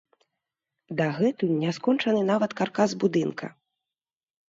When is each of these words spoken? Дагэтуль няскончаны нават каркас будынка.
Дагэтуль 1.01 1.53
няскончаны 1.65 2.21
нават 2.33 2.51
каркас 2.63 2.91
будынка. 3.07 3.55